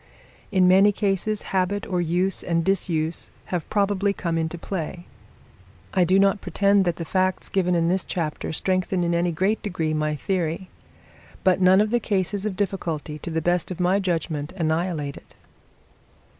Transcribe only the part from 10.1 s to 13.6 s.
theory; but none of the cases of difficulty, to the